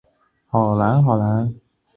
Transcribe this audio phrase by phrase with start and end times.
[0.03, 0.03] 会
[0.59, 1.61] 议经审议